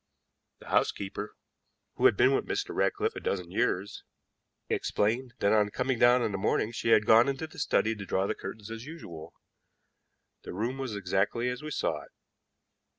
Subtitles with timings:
[0.57, 1.35] The housekeeper,
[1.93, 2.73] who had been with Mr.
[2.73, 4.03] Ratcliffe a dozen years,
[4.67, 8.25] explained that, on coming down that morning, she had gone into the study to draw
[8.25, 9.35] the curtains as usual.
[10.41, 12.09] The room was exactly as we saw it.